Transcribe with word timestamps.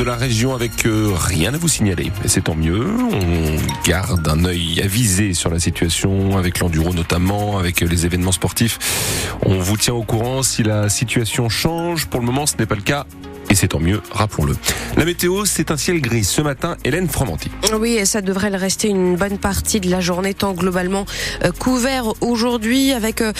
de 0.00 0.04
la 0.06 0.16
région 0.16 0.54
avec 0.54 0.86
euh, 0.86 1.12
rien 1.14 1.52
à 1.52 1.58
vous 1.58 1.68
signaler. 1.68 2.10
Et 2.24 2.28
c'est 2.28 2.40
tant 2.40 2.54
mieux. 2.54 2.86
On 3.12 3.86
garde 3.86 4.26
un 4.28 4.46
œil 4.46 4.80
avisé 4.82 5.34
sur 5.34 5.50
la 5.50 5.60
situation 5.60 6.38
avec 6.38 6.58
l'enduro 6.58 6.94
notamment, 6.94 7.58
avec 7.58 7.82
les 7.82 8.06
événements 8.06 8.32
sportifs. 8.32 8.78
On 9.44 9.58
vous 9.58 9.76
tient 9.76 9.92
au 9.92 10.02
courant 10.02 10.42
si 10.42 10.62
la 10.62 10.88
situation 10.88 11.50
change. 11.50 12.06
Pour 12.06 12.20
le 12.20 12.24
moment, 12.24 12.46
ce 12.46 12.56
n'est 12.56 12.64
pas 12.64 12.76
le 12.76 12.80
cas 12.80 13.04
et 13.50 13.54
c'est 13.56 13.68
tant 13.68 13.80
mieux, 13.80 14.00
rappelons-le. 14.12 14.56
La 14.96 15.04
météo, 15.04 15.44
c'est 15.44 15.72
un 15.72 15.76
ciel 15.76 16.00
gris 16.00 16.22
ce 16.22 16.40
matin, 16.40 16.76
Hélène 16.84 17.08
Fromanti. 17.08 17.50
Oui, 17.78 17.94
et 17.94 18.04
ça 18.04 18.20
devrait 18.20 18.48
rester 18.48 18.88
une 18.88 19.16
bonne 19.16 19.38
partie 19.38 19.80
de 19.80 19.90
la 19.90 20.00
journée, 20.00 20.34
tant 20.34 20.52
globalement 20.52 21.04
euh, 21.44 21.50
couvert 21.50 22.12
aujourd'hui, 22.20 22.92
avec 22.92 23.20
euh, 23.20 23.32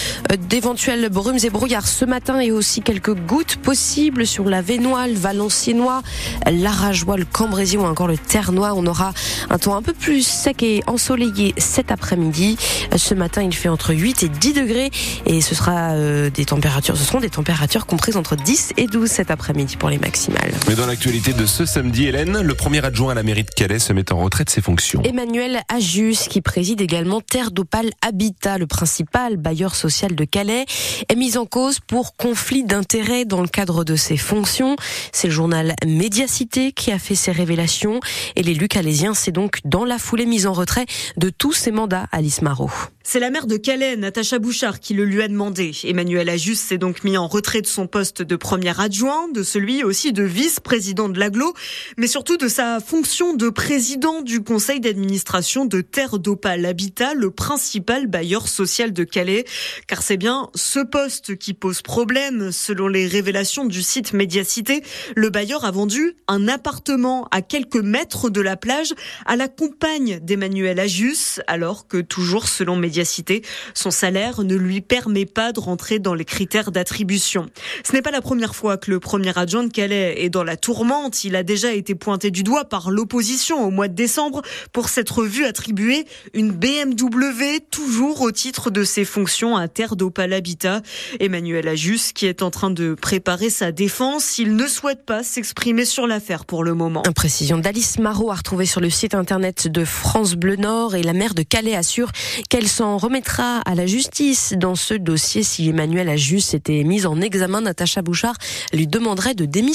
d'éventuels 0.49 1.09
brumes 1.11 1.39
et 1.43 1.51
brouillards 1.51 1.87
ce 1.87 2.05
matin 2.05 2.41
et 2.41 2.51
aussi 2.51 2.83
quelques 2.83 3.15
gouttes 3.15 3.57
possibles 3.57 4.27
sur 4.27 4.45
la 4.49 4.63
Vénois, 4.63 5.07
le 5.07 5.15
Valenciennois, 5.15 6.03
l'Arageois, 6.51 7.17
le 7.17 7.25
Cambrésis 7.25 7.79
ou 7.79 7.85
encore 7.85 8.09
le 8.09 8.19
Ternois. 8.19 8.73
On 8.75 8.87
aura 8.87 9.13
un 9.49 9.59
temps 9.59 9.77
un 9.77 9.83
peu 9.83 9.93
plus 9.93 10.27
sec 10.27 10.63
et 10.65 10.83
ensoleillé 10.89 11.55
cet 11.57 11.93
après-midi. 11.93 12.57
Ce 12.97 13.15
matin, 13.15 13.43
il 13.43 13.55
fait 13.55 13.69
entre 13.69 13.95
8 13.95 14.25
et 14.25 14.29
10 14.29 14.53
degrés 14.55 14.91
et 15.27 15.39
euh, 15.39 15.41
ce 15.41 15.55
seront 15.55 17.21
des 17.21 17.31
températures 17.31 17.87
comprises 17.87 18.17
entre 18.17 18.35
10 18.35 18.73
et 18.77 18.87
12 18.87 19.09
cet 19.09 19.31
après-midi 19.31 19.77
pour 19.77 19.89
les 19.89 20.00
maximale. 20.01 20.53
Mais 20.69 20.75
dans 20.75 20.87
l'actualité 20.87 21.33
de 21.33 21.47
ce 21.47 21.65
samedi, 21.65 22.07
Hélène, 22.07 22.41
le 22.41 22.55
premier 22.55 22.85
adjoint 22.85 23.13
à 23.13 23.15
la 23.15 23.23
mairie 23.23 23.45
de 23.45 23.51
Calais 23.51 23.79
se 23.79 23.93
met 23.93 24.13
en 24.13 24.19
retraite 24.19 24.49
de 24.49 24.53
ses 24.53 24.61
fonctions. 24.61 25.03
Emmanuel 25.03 25.61
Ajus, 25.69 26.29
qui 26.29 26.41
préside 26.41 26.81
également 26.81 27.21
Terre 27.21 27.51
d'Opale 27.51 27.91
Habitat, 28.03 28.59
le 28.59 28.67
principal 28.67 29.37
bailleur 29.37 29.75
social 29.75 30.15
de 30.15 30.25
Calais, 30.25 30.65
est 31.09 31.17
mis 31.17 31.37
en 31.37 31.47
cause 31.47 31.81
pour 31.81 32.17
conflit 32.17 32.65
d'intérêts 32.65 33.25
dans 33.25 33.43
le 33.43 33.49
cadre 33.49 33.85
de 33.85 33.97
ses 33.97 34.17
fonctions. 34.17 34.77
C'est 35.13 35.29
le 35.29 35.35
journal 35.35 35.75
Médiacité 35.87 36.73
qui 36.73 36.93
a 36.93 36.99
fait 36.99 37.15
ces 37.15 37.33
révélations 37.33 38.01
et 38.37 38.43
l'élu 38.43 38.69
calaisien 38.69 39.15
s'est 39.15 39.33
donc 39.33 39.59
dans 39.65 39.85
la 39.85 39.99
foulée 39.99 40.27
mis 40.27 40.47
en 40.47 40.53
retrait 40.53 40.87
de 41.17 41.31
tous 41.31 41.53
ses 41.53 41.71
mandats, 41.71 42.07
Alice 42.13 42.43
Marot. 42.43 42.71
C'est 43.03 43.19
la 43.19 43.31
maire 43.31 43.47
de 43.47 43.57
Calais, 43.57 43.97
Natacha 43.97 44.39
Bouchard, 44.39 44.79
qui 44.79 44.95
le 44.95 45.05
lui 45.05 45.23
a 45.23 45.27
demandé. 45.27 45.73
Emmanuel 45.85 46.29
Ajus 46.29 46.55
s'est 46.55 46.79
donc 46.79 47.03
mis 47.03 47.17
en 47.17 47.27
retrait 47.27 47.63
de 47.63 47.67
son 47.67 47.87
poste 47.87 48.23
de 48.23 48.37
premier 48.37 48.79
adjoint, 48.79 49.29
de 49.35 49.43
celui 49.43 49.83
aussi 49.91 50.13
de 50.13 50.23
vice-président 50.23 51.09
de 51.09 51.19
l'aglo, 51.19 51.53
mais 51.99 52.07
surtout 52.07 52.37
de 52.37 52.47
sa 52.47 52.79
fonction 52.79 53.35
de 53.35 53.49
président 53.49 54.23
du 54.23 54.41
conseil 54.41 54.79
d'administration 54.79 55.65
de 55.65 55.81
Terre 55.81 56.21
d'Opale 56.21 56.65
Habitat, 56.65 57.15
le 57.15 57.33
principal 57.33 58.07
bailleur 58.07 58.47
social 58.47 58.93
de 58.93 59.03
Calais. 59.03 59.45
Car 59.89 60.03
c'est 60.03 60.17
bien 60.17 60.49
ce 60.55 60.79
poste 60.79 61.37
qui 61.37 61.55
pose 61.55 61.83
problème. 61.83 62.53
Selon 62.53 62.87
les 62.87 63.09
révélations 63.09 63.65
du 63.65 63.83
site 63.83 64.13
Médiacité, 64.13 64.85
le 65.17 65.29
bailleur 65.29 65.65
a 65.65 65.73
vendu 65.73 66.15
un 66.29 66.47
appartement 66.47 67.27
à 67.33 67.43
quelques 67.43 67.75
mètres 67.75 68.31
de 68.31 68.41
la 68.41 68.57
plage 68.57 68.95
à 69.27 69.35
la 69.35 69.49
compagne 69.49 70.21
d'Emmanuel 70.23 70.79
Ajus, 70.79 71.41
alors 71.49 71.89
que 71.89 72.01
toujours 72.01 72.49
selon 72.49 72.77
Médiacité, 72.77 73.43
son 73.75 73.91
salaire 73.91 74.45
ne 74.45 74.55
lui 74.55 74.83
permet 74.83 75.27
pas 75.27 75.51
de 75.51 75.59
rentrer 75.59 75.99
dans 75.99 76.15
les 76.15 76.25
critères 76.25 76.71
d'attribution. 76.71 77.51
Ce 77.83 77.93
n'est 77.93 78.03
pas 78.03 78.13
la 78.13 78.23
première 78.23 78.55
fois 78.55 78.77
que 78.77 78.93
le 78.93 79.01
premier 79.01 79.37
adjoint 79.37 79.65
de 79.65 79.80
Calais 79.81 80.25
est 80.25 80.29
dans 80.29 80.45
la 80.45 80.59
tourmente. 80.59 81.25
Il 81.25 81.35
a 81.37 81.43
déjà 81.43 81.73
été 81.73 81.95
pointé 81.95 82.31
du 82.31 82.43
doigt 82.43 82.67
par 82.67 82.91
l'opposition 82.91 83.67
au 83.67 83.71
mois 83.71 83.89
de 83.89 83.95
décembre 83.95 84.43
pour 84.75 84.91
s'être 84.91 85.25
vu 85.25 85.47
attribuer 85.47 86.05
une 86.35 86.51
BMW 86.51 87.61
toujours 87.71 88.21
au 88.21 88.31
titre 88.31 88.71
de 88.71 88.85
ses 88.85 89.07
fonctions 89.07 89.57
à 89.57 89.69
Terre 89.69 89.97
d'Opal 89.97 90.35
Habitat. 90.35 90.83
Emmanuel 91.19 91.67
Ajus 91.67 92.13
qui 92.15 92.27
est 92.27 92.43
en 92.43 92.51
train 92.51 92.71
de 92.71 92.93
préparer 92.93 93.49
sa 93.49 93.73
défense. 93.73 94.37
Il 94.37 94.55
ne 94.55 94.67
souhaite 94.67 95.07
pas 95.07 95.23
s'exprimer 95.23 95.87
sur 95.87 96.07
l'affaire 96.07 96.45
pour 96.45 96.63
le 96.63 96.75
moment. 96.75 97.03
Une 97.07 97.15
précision 97.15 97.57
d'Alice 97.57 97.99
Marot 97.99 98.31
à 98.31 98.35
retrouver 98.35 98.67
sur 98.67 98.83
le 98.83 98.91
site 98.91 99.15
internet 99.15 99.67
de 99.67 99.87
France 99.87 100.35
Bleu 100.35 100.57
Nord 100.57 100.95
et 100.95 101.03
la 101.03 101.15
maire 101.15 101.33
de 101.33 101.43
Calais 101.43 101.75
assure 101.75 102.13
qu'elle 102.51 102.69
s'en 102.69 102.99
remettra 102.99 103.61
à 103.61 103.75
la 103.75 103.87
justice 103.87 104.53
dans 104.59 104.75
ce 104.75 104.93
dossier 104.93 105.43
si 105.43 105.71
Emmanuel 105.71 106.11
Ajus 106.11 106.53
était 106.53 106.85
mis 106.85 107.07
en 107.07 107.19
examen. 107.23 107.63
Natacha 107.63 108.03
Bouchard 108.03 108.37
lui 108.75 108.87
demanderait 108.87 109.33
de 109.33 109.47
démissionner. 109.47 109.70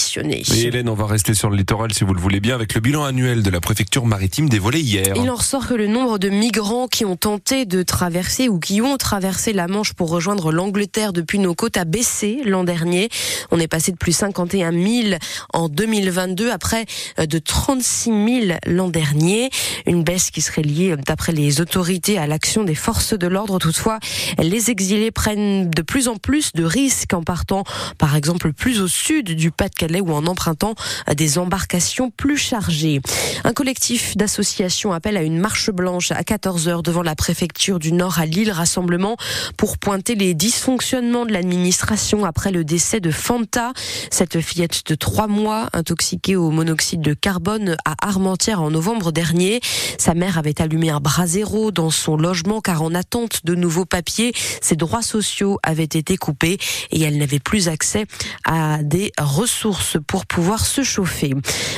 Et 0.54 0.64
Hélène, 0.64 0.90
on 0.90 0.94
va 0.94 1.06
rester 1.06 1.34
sur 1.34 1.50
le 1.50 1.56
littoral 1.56 1.94
si 1.94 2.04
vous 2.04 2.14
le 2.14 2.20
voulez 2.20 2.40
bien 2.40 2.56
avec 2.56 2.74
le 2.74 2.82
bilan 2.82 3.06
annuel 3.06 3.44
de 3.44 3.50
la 3.50 3.62
préfecture 3.62 4.06
maritime 4.06 4.50
dévoilé 4.50 4.82
hier. 4.82 5.14
Il 5.16 5.30
en 5.30 5.36
ressort 5.36 5.68
que 5.68 5.74
le 5.74 5.88
nombre 5.88 6.20
de 6.20 6.30
migrants 6.30 6.88
qui 6.88 7.06
ont 7.06 7.16
tenté 7.16 7.66
de 7.66 7.82
traverser 7.82 8.50
ou 8.50 8.60
qui 8.60 8.82
ont 8.82 8.98
traversé 8.98 9.54
la 9.54 9.68
Manche 9.68 9.94
pour 9.94 10.10
rejoindre 10.10 10.52
l'Angleterre 10.52 11.14
depuis 11.14 11.40
nos 11.40 11.56
côtes 11.56 11.78
a 11.78 11.86
baissé 11.86 12.42
l'an 12.46 12.66
dernier. 12.66 13.10
On 13.52 13.60
est 13.60 13.68
passé 13.68 13.92
de 13.94 13.98
plus 13.98 14.12
51 14.12 14.72
000 14.72 15.18
en 15.54 15.70
2022 15.70 16.52
après 16.52 16.86
euh, 17.20 17.26
de 17.26 17.40
36 17.40 18.50
000 18.50 18.58
l'an 18.66 18.90
dernier. 18.90 19.50
Une 19.86 20.04
baisse 20.04 20.30
qui 20.30 20.42
serait 20.42 20.62
liée, 20.62 20.96
d'après 21.06 21.32
les 21.32 21.62
autorités, 21.62 22.18
à 22.18 22.28
l'action 22.28 22.64
des 22.64 22.76
forces 22.76 23.14
de 23.14 23.28
l'ordre. 23.28 23.60
Toutefois, 23.60 24.00
les 24.40 24.72
exilés 24.72 25.12
prennent 25.12 25.70
de 25.70 25.82
plus 25.82 26.08
en 26.08 26.18
plus 26.18 26.52
de 26.54 26.64
risques 26.64 27.14
en 27.14 27.24
partant, 27.24 27.64
par 27.98 28.16
exemple, 28.16 28.52
plus 28.52 28.82
au 28.82 28.88
sud 28.88 29.32
du 29.32 29.52
Pas-de-Calais 29.52 29.85
ou 30.02 30.12
en 30.12 30.26
empruntant 30.26 30.76
des 31.16 31.38
embarcations 31.38 32.12
plus 32.12 32.38
chargées. 32.38 33.02
Un 33.44 33.54
collectif 33.54 34.18
d'associations 34.18 34.94
appelle 34.94 35.18
à 35.18 35.24
une 35.24 35.40
marche 35.40 35.70
blanche 35.70 36.12
à 36.12 36.22
14h 36.22 36.82
devant 36.82 37.04
la 37.04 37.16
préfecture 37.16 37.80
du 37.80 37.92
Nord 37.92 38.20
à 38.20 38.26
Lille, 38.26 38.52
rassemblement 38.52 39.18
pour 39.58 39.78
pointer 39.78 40.16
les 40.16 40.34
dysfonctionnements 40.34 41.26
de 41.26 41.34
l'administration 41.34 42.26
après 42.26 42.52
le 42.52 42.64
décès 42.64 43.00
de 43.00 43.12
Fanta, 43.12 43.74
cette 44.10 44.42
fillette 44.42 44.86
de 44.88 44.96
trois 44.96 45.28
mois 45.28 45.70
intoxiquée 45.74 46.36
au 46.36 46.50
monoxyde 46.50 47.02
de 47.02 47.14
carbone 47.14 47.78
à 47.86 47.96
Armentières 48.02 48.62
en 48.62 48.72
novembre 48.72 49.12
dernier. 49.12 49.60
Sa 49.98 50.14
mère 50.14 50.38
avait 50.38 50.62
allumé 50.62 50.90
un 50.90 51.00
brasero 51.00 51.72
dans 51.72 51.90
son 51.90 52.18
logement 52.18 52.62
car 52.62 52.82
en 52.82 52.94
attente 52.94 53.46
de 53.46 53.56
nouveaux 53.56 53.86
papiers. 53.86 54.34
Ses 54.62 54.76
droits 54.76 55.02
sociaux 55.02 55.60
avaient 55.64 55.84
été 55.84 56.18
coupés 56.18 56.58
et 56.92 57.02
elle 57.02 57.18
n'avait 57.18 57.40
plus 57.40 57.68
accès 57.68 58.06
à 58.46 58.84
des 58.84 59.12
ressources 59.20 59.75
pour 60.08 60.26
pouvoir 60.26 60.66
se 60.66 60.84
chauffer. 60.84 61.34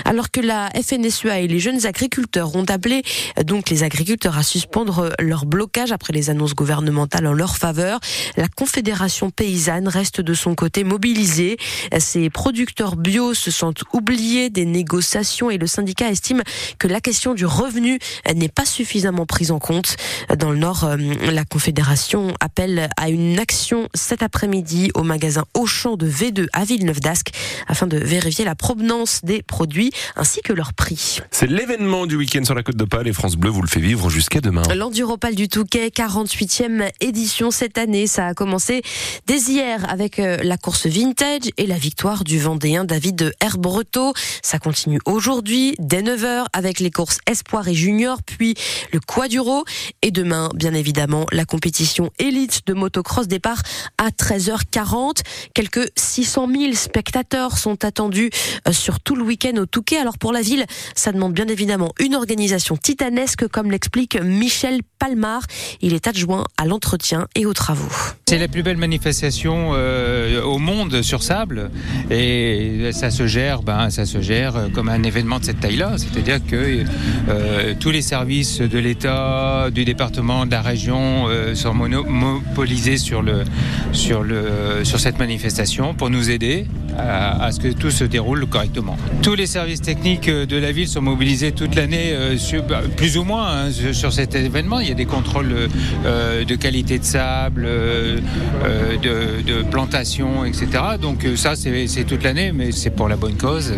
Alors 0.06 0.32
que 0.32 0.42
la 0.42 0.70
FNSEA 0.70 1.40
et 1.40 1.48
les 1.48 1.60
jeunes 1.60 1.86
agriculteurs 1.86 2.56
ont 2.56 2.66
appelé 2.66 3.04
donc 3.46 3.70
les 3.70 3.84
agriculteurs 3.84 4.38
à 4.38 4.44
suspendre 4.44 5.12
leur 5.20 5.46
blocage 5.46 5.92
après 5.92 6.14
les 6.14 6.30
annonces 6.30 6.56
gouvernementales 6.56 7.28
en 7.28 7.34
leur 7.34 7.58
faveur, 7.58 8.00
la 8.36 8.48
Confédération 8.48 9.30
paysanne 9.30 9.88
reste 9.88 10.22
de 10.22 10.34
son 10.34 10.56
côté 10.56 10.84
mobilisée. 10.84 11.58
Ces 12.00 12.30
producteurs 12.30 12.96
bio 12.96 13.34
se 13.34 13.52
sentent 13.52 13.84
oubliés 13.94 14.50
des 14.50 14.66
négociations 14.66 15.50
et 15.50 15.58
le 15.58 15.68
syndicat 15.68 16.10
estime 16.10 16.44
que 16.80 16.88
la 16.88 17.02
question 17.02 17.34
du 17.34 17.46
revenu 17.46 18.00
n'est 18.34 18.50
pas 18.50 18.66
suffisamment 18.66 19.26
prise 19.26 19.52
en 19.52 19.60
compte. 19.60 19.96
Dans 20.38 20.52
le 20.52 20.58
Nord, 20.58 20.84
euh, 20.84 20.98
la 21.32 21.46
Confédération 21.46 22.34
appelle 22.40 22.90
à 22.98 23.10
une 23.10 23.40
action 23.40 23.88
cet 23.94 24.24
après-midi 24.24 24.92
au 24.94 25.04
magasin 25.04 25.46
Auchan 25.54 25.96
de 25.96 26.10
V2 26.10 26.48
à 26.54 26.66
Villeneuve 26.66 27.00
d'Ascq 27.00 27.32
afin 27.68 27.87
de 27.88 27.98
vérifier 27.98 28.46
la 28.46 28.56
provenance 28.56 29.22
des 29.24 29.42
produits 29.42 29.92
ainsi 30.16 30.42
que 30.42 30.54
leur 30.54 30.74
prix. 30.74 31.20
C'est 31.32 31.48
l'événement 31.48 32.06
du 32.06 32.16
week-end 32.16 32.44
sur 32.44 32.56
la 32.56 32.64
Côte 32.64 32.76
d'Opale 32.76 33.08
et 33.08 33.14
France 33.14 33.36
Bleu 33.36 33.50
vous 33.50 33.62
le 33.62 33.68
fait 33.68 33.80
vivre 33.80 34.10
jusqu'à 34.10 34.42
demain. 34.42 34.64
L'Enduropale 34.76 35.36
du 35.36 35.48
Touquet, 35.48 35.88
48e 35.88 36.90
édition 37.02 37.52
cette 37.52 37.78
année. 37.78 38.08
Ça 38.08 38.28
a 38.28 38.34
commencé 38.34 38.82
dès 39.26 39.38
hier 39.38 39.90
avec 39.90 40.20
euh, 40.20 40.38
la 40.44 40.58
course 40.58 40.88
vintage 40.88 41.50
et 41.58 41.68
la 41.68 41.78
victoire 41.78 42.24
du 42.24 42.40
Vendéen 42.40 42.84
David 42.84 43.34
Herbreto. 43.42 44.14
Ça 44.42 44.60
continue 44.60 45.00
aujourd'hui 45.06 45.76
dès 45.80 46.02
9h 46.02 46.46
avec 46.54 46.80
les 46.80 46.92
courses 46.92 47.20
Espoir 47.30 47.68
et 47.68 47.74
Junior, 47.74 48.22
puis 48.24 48.56
le 48.92 49.00
Quaduro 49.00 49.64
et 50.02 50.12
demain, 50.12 50.50
bien 50.54 50.74
évidemment, 50.74 51.26
la 51.32 51.46
compétition 51.46 52.12
élite 52.20 52.62
de 52.68 52.74
motocross 52.74 53.28
départ 53.28 53.62
à 53.98 54.10
13h40. 54.10 55.22
Quelques 55.54 55.90
600 55.96 56.48
000 56.52 56.74
spectateurs 56.74 57.58
sont 57.58 57.77
attendus 57.86 58.30
euh, 58.68 58.72
sur 58.72 59.00
tout 59.00 59.16
le 59.16 59.24
week-end 59.24 59.56
au 59.58 59.66
Touquet. 59.66 59.98
Alors 59.98 60.18
pour 60.18 60.32
la 60.32 60.42
ville, 60.42 60.66
ça 60.96 61.12
demande 61.12 61.34
bien 61.34 61.48
évidemment 61.48 61.94
une 62.00 62.16
organisation 62.16 62.78
titanesque, 62.78 63.48
comme 63.48 63.72
l'explique 63.72 64.20
Michel 64.22 64.82
Palmar. 65.00 65.42
Il 65.82 65.94
est 65.94 66.08
adjoint 66.08 66.46
à 66.58 66.66
l'entretien 66.66 67.28
et 67.36 67.46
aux 67.46 67.54
travaux. 67.54 67.92
C'est 68.28 68.38
la 68.38 68.48
plus 68.48 68.64
belle 68.64 68.78
manifestation 68.78 69.72
euh, 69.74 70.42
au 70.42 70.58
monde 70.58 71.02
sur 71.02 71.24
sable 71.24 71.72
et 72.10 72.90
ça 72.92 73.10
se 73.10 73.28
gère, 73.28 73.62
ben, 73.62 73.90
ça 73.90 74.06
se 74.06 74.22
gère 74.22 74.70
comme 74.74 74.90
un 74.90 75.04
événement 75.04 75.40
de 75.40 75.46
cette 75.46 75.60
taille-là. 75.60 75.96
C'est-à-dire 75.98 76.46
que 76.46 76.84
euh, 77.30 77.74
tous 77.80 77.92
les 77.92 78.02
services 78.02 78.60
de 78.60 78.80
l'État, 78.80 79.70
du 79.72 79.86
département, 79.86 80.46
de 80.46 80.52
la 80.52 80.62
région 80.62 81.28
euh, 81.28 81.56
sont 81.56 81.74
monopolisés 81.74 82.98
sur, 82.98 83.22
le, 83.22 83.44
sur, 83.92 84.24
le, 84.24 84.84
sur 84.84 85.00
cette 85.00 85.20
manifestation 85.20 85.94
pour 85.94 86.10
nous 86.10 86.30
aider 86.30 86.66
à, 86.98 87.52
ce 87.52 87.57
que 87.60 87.70
tout 87.70 87.92
se 87.92 88.04
déroule 88.04 88.46
correctement. 88.46 88.98
Tous 89.22 89.36
les 89.36 89.48
services 89.48 89.82
techniques 89.82 90.30
de 90.30 90.58
la 90.58 90.72
ville 90.72 90.88
sont 90.88 91.02
mobilisés 91.02 91.52
toute 91.52 91.76
l'année, 91.76 92.16
bah, 92.68 92.82
plus 92.96 93.18
ou 93.18 93.24
moins, 93.24 93.68
hein, 93.68 93.72
sur 93.94 94.14
cet 94.14 94.36
événement. 94.36 94.80
Il 94.80 94.90
y 94.90 94.92
a 94.92 94.96
des 94.96 95.06
contrôles 95.06 95.70
de 96.04 96.56
qualité 96.56 97.00
de 97.00 97.04
sable, 97.04 97.64
de, 97.64 99.42
de 99.42 99.64
plantation, 99.64 100.46
etc. 100.46 100.68
Donc 101.02 101.26
ça, 101.36 101.56
c'est 101.56 102.04
toute 102.06 102.24
l'année, 102.24 102.52
mais 102.52 102.72
c'est 102.72 102.90
pour 102.90 103.08
la 103.08 103.16
bonne 103.16 103.36
cause. 103.36 103.74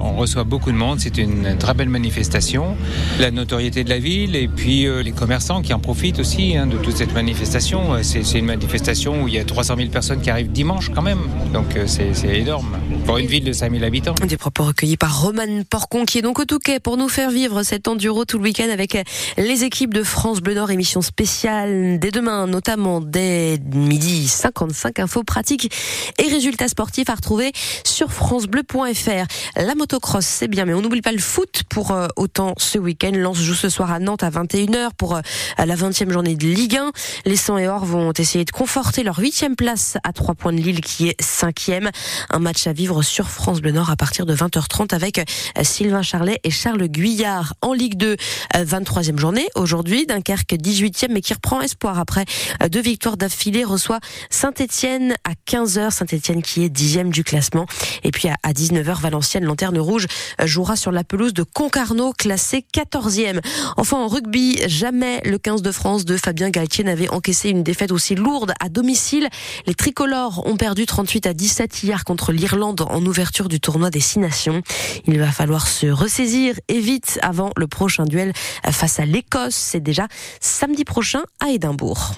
On 0.00 0.16
reçoit 0.16 0.44
beaucoup 0.44 0.72
de 0.72 0.76
monde. 0.76 1.00
C'est 1.00 1.18
une 1.18 1.56
très 1.58 1.74
belle 1.74 1.88
manifestation. 1.88 2.76
La 3.20 3.30
notoriété 3.30 3.84
de 3.84 3.90
la 3.90 3.98
ville 3.98 4.36
et 4.36 4.48
puis 4.48 4.86
les 5.02 5.12
commerçants 5.12 5.62
qui 5.62 5.72
en 5.74 5.78
profitent 5.78 6.18
aussi 6.18 6.56
hein, 6.56 6.66
de 6.66 6.76
toute 6.76 6.96
cette 6.96 7.14
manifestation. 7.14 8.02
C'est 8.02 8.38
une 8.38 8.46
manifestation 8.46 9.22
où 9.22 9.28
il 9.28 9.34
y 9.34 9.38
a 9.38 9.44
300 9.44 9.76
000 9.76 9.88
personnes 9.90 10.20
qui 10.20 10.30
arrivent 10.30 10.52
dimanche 10.52 10.90
quand 10.94 11.02
même. 11.02 11.20
Donc 11.52 11.66
c'est 11.86 12.12
énorme 12.28 12.76
pour 13.08 13.16
une 13.16 13.26
ville 13.26 13.44
de 13.44 13.52
5000 13.52 13.84
habitants. 13.84 14.14
Des 14.28 14.36
propos 14.36 14.64
recueillis 14.64 14.98
par 14.98 15.22
Roman 15.22 15.62
Porcon 15.70 16.04
qui 16.04 16.18
est 16.18 16.22
donc 16.22 16.38
au 16.40 16.44
Touquet 16.44 16.78
pour 16.78 16.98
nous 16.98 17.08
faire 17.08 17.30
vivre 17.30 17.62
cet 17.62 17.88
enduro 17.88 18.26
tout 18.26 18.36
le 18.36 18.44
week-end 18.44 18.68
avec 18.70 18.98
les 19.38 19.64
équipes 19.64 19.94
de 19.94 20.02
France 20.02 20.40
Bleu 20.40 20.52
Nord, 20.52 20.70
émission 20.70 21.00
spéciale 21.00 21.98
dès 21.98 22.10
demain, 22.10 22.46
notamment 22.46 23.00
dès 23.00 23.58
midi 23.72 24.28
55, 24.28 24.98
infos 24.98 25.24
pratiques 25.24 25.72
et 26.18 26.28
résultats 26.28 26.68
sportifs 26.68 27.08
à 27.08 27.14
retrouver 27.14 27.52
sur 27.82 28.12
francebleu.fr. 28.12 29.26
La 29.56 29.74
motocross, 29.74 30.26
c'est 30.26 30.48
bien, 30.48 30.66
mais 30.66 30.74
on 30.74 30.82
n'oublie 30.82 31.00
pas 31.00 31.12
le 31.12 31.18
foot 31.18 31.62
pour 31.70 31.92
euh, 31.92 32.08
autant 32.16 32.52
ce 32.58 32.76
week-end. 32.76 33.12
Lance 33.14 33.38
joue 33.38 33.54
ce 33.54 33.70
soir 33.70 33.90
à 33.90 34.00
Nantes 34.00 34.22
à 34.22 34.28
21h 34.28 34.90
pour 34.98 35.16
euh, 35.16 35.20
la 35.56 35.76
20e 35.76 36.10
journée 36.10 36.36
de 36.36 36.46
Ligue 36.46 36.76
1. 36.76 36.92
Les 37.24 37.36
100 37.36 37.56
et 37.56 37.68
Or 37.68 37.86
vont 37.86 38.12
essayer 38.12 38.44
de 38.44 38.50
conforter 38.50 39.02
leur 39.02 39.18
8e 39.18 39.54
place 39.54 39.96
à 40.04 40.12
3 40.12 40.34
points 40.34 40.52
de 40.52 40.60
Lille 40.60 40.82
qui 40.82 41.08
est 41.08 41.18
5e. 41.22 41.88
Un 42.28 42.38
match 42.38 42.66
à 42.66 42.74
vivre 42.74 42.97
sur 43.02 43.28
France 43.28 43.60
Bleu 43.60 43.72
Nord 43.72 43.90
à 43.90 43.96
partir 43.96 44.26
de 44.26 44.34
20h30 44.34 44.94
avec 44.94 45.18
euh, 45.18 45.24
Sylvain 45.62 46.02
Charlet 46.02 46.40
et 46.44 46.50
Charles 46.50 46.88
Guyard 46.88 47.54
en 47.62 47.72
Ligue 47.72 47.96
2. 47.96 48.16
23e 48.54 49.18
journée 49.18 49.46
aujourd'hui. 49.54 50.06
Dunkerque 50.06 50.54
18e 50.54 51.12
mais 51.12 51.20
qui 51.20 51.34
reprend 51.34 51.60
espoir 51.60 51.98
après 51.98 52.24
deux 52.70 52.80
victoires 52.80 53.16
d'affilée 53.16 53.64
reçoit 53.64 54.00
Saint-Etienne 54.30 55.14
à 55.24 55.32
15h. 55.50 55.90
Saint-Etienne 55.90 56.42
qui 56.42 56.64
est 56.64 56.68
10e 56.68 57.10
du 57.10 57.24
classement. 57.24 57.66
Et 58.04 58.10
puis 58.10 58.28
à 58.28 58.52
19h, 58.52 59.00
Valenciennes, 59.00 59.44
Lanterne 59.44 59.78
Rouge, 59.78 60.06
jouera 60.44 60.76
sur 60.76 60.92
la 60.92 61.04
pelouse 61.04 61.34
de 61.34 61.42
Concarneau, 61.42 62.12
classé 62.12 62.64
14e. 62.74 63.40
Enfin, 63.76 63.98
en 63.98 64.08
rugby, 64.08 64.58
jamais 64.66 65.20
le 65.24 65.38
15 65.38 65.62
de 65.62 65.72
France 65.72 66.04
de 66.04 66.16
Fabien 66.16 66.50
Galtier 66.50 66.84
n'avait 66.84 67.08
encaissé 67.08 67.50
une 67.50 67.62
défaite 67.62 67.92
aussi 67.92 68.14
lourde 68.14 68.52
à 68.60 68.68
domicile. 68.68 69.28
Les 69.66 69.74
tricolores 69.74 70.46
ont 70.46 70.56
perdu 70.56 70.86
38 70.86 71.26
à 71.26 71.34
17 71.34 71.82
hier 71.82 72.04
contre 72.04 72.32
l'Irlande 72.32 72.80
en 72.88 73.04
ouverture 73.04 73.48
du 73.48 73.60
tournoi 73.60 73.90
des 73.90 74.00
Six 74.00 74.18
Nations. 74.18 74.62
Il 75.06 75.18
va 75.18 75.30
falloir 75.30 75.66
se 75.66 75.86
ressaisir 75.86 76.54
et 76.68 76.80
vite 76.80 77.18
avant 77.22 77.50
le 77.56 77.66
prochain 77.66 78.04
duel 78.04 78.32
face 78.70 79.00
à 79.00 79.04
l'Écosse. 79.04 79.54
C'est 79.54 79.80
déjà 79.80 80.08
samedi 80.40 80.84
prochain 80.84 81.22
à 81.40 81.50
Édimbourg. 81.50 82.12